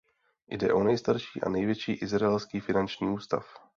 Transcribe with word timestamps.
Jde 0.47 0.73
o 0.73 0.83
nejstarší 0.83 1.41
a 1.41 1.49
největší 1.49 1.93
izraelský 1.93 2.59
finanční 2.59 3.09
ústav. 3.09 3.45